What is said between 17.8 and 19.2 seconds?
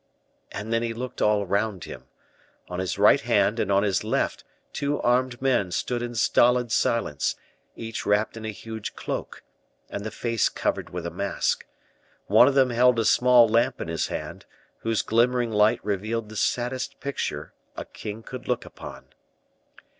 king could look upon.